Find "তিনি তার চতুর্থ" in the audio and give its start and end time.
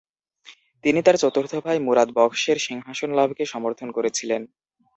0.83-1.53